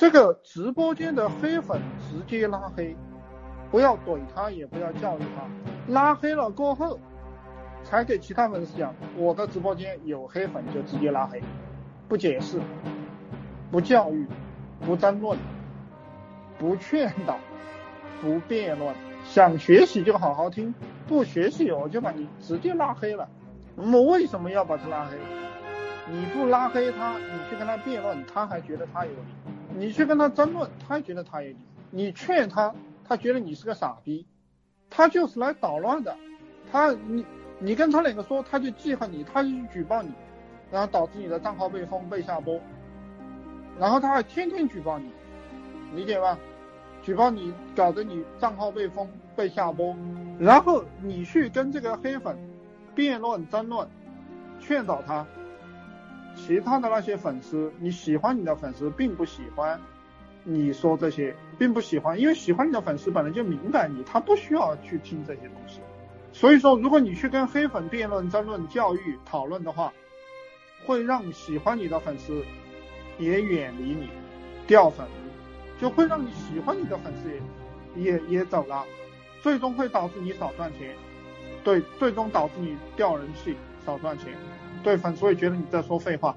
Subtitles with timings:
[0.00, 2.96] 这个直播间的黑粉直接拉黑，
[3.70, 6.98] 不要怼他，也不要教育他，拉黑了过后，
[7.84, 11.42] 才给其他粉丝讲，我的直播间有黑粉就直接拉黑，
[12.08, 12.58] 不解释，
[13.70, 14.26] 不教育，
[14.86, 15.38] 不争论，
[16.58, 17.36] 不劝导，
[18.22, 20.74] 不辩论，想学习就好好听，
[21.06, 23.28] 不学习我就把你直接拉黑了。
[23.76, 25.18] 我为什么要把他拉黑？
[26.10, 29.59] 你不拉黑他，你去跟他辩论，他还觉得他有理。
[29.76, 31.56] 你去跟他争论，他觉得他有理；
[31.90, 32.74] 你劝他，
[33.04, 34.26] 他觉得你是个傻逼。
[34.88, 36.16] 他就是来捣乱的。
[36.70, 37.24] 他你
[37.58, 40.10] 你跟他两个说，他就记恨你，他就去举报你，
[40.70, 42.60] 然后导致你的账号被封被下播。
[43.78, 45.10] 然后他还天天举报你，
[45.94, 46.38] 理解吧？
[47.02, 49.96] 举报你，搞得你账号被封被下播。
[50.38, 52.36] 然后你去跟这个黑粉
[52.94, 53.88] 辩论争论，
[54.58, 55.26] 劝导他。
[56.50, 59.80] 其他的那些粉丝，你喜欢你的粉丝，并不喜欢
[60.42, 65.78] 你说这些，并不喜欢，因为喜欢你的粉丝本来就明白你，他不需要去听这些东西。
[66.32, 69.92] 所以说，如果你去跟黑粉辩论、争论、教育、讨论的话，
[70.84, 72.42] 会让喜欢你的粉丝
[73.16, 74.08] 也远离你，
[74.66, 75.06] 掉粉，
[75.80, 77.30] 就会让你喜欢你的粉丝
[77.94, 78.84] 也也也走了，
[79.40, 80.96] 最终会导致你少赚钱，
[81.62, 84.28] 对，最终导致你掉人气，少赚钱。
[84.82, 86.34] 对粉丝会觉得你在说废话，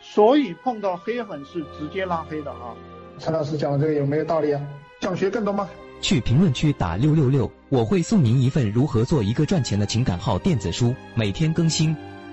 [0.00, 2.74] 所以碰到黑粉是直接拉黑的啊。
[3.18, 4.60] 陈老师讲的这个有没有道理啊？
[5.00, 5.68] 想学更多吗？
[6.00, 11.96] 去评论区打六六六，我会送您一份如何做一个赚钱的情感号电子书，每天更新。